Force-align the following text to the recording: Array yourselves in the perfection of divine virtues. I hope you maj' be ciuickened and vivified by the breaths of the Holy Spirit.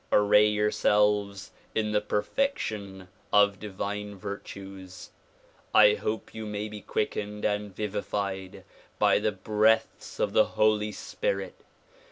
Array 0.11 0.47
yourselves 0.47 1.51
in 1.75 1.91
the 1.91 2.01
perfection 2.01 3.07
of 3.31 3.59
divine 3.59 4.15
virtues. 4.17 5.11
I 5.75 5.93
hope 5.93 6.33
you 6.33 6.47
maj' 6.47 6.71
be 6.71 6.81
ciuickened 6.81 7.45
and 7.45 7.75
vivified 7.75 8.63
by 8.97 9.19
the 9.19 9.31
breaths 9.31 10.19
of 10.19 10.33
the 10.33 10.45
Holy 10.57 10.91
Spirit. 10.91 11.53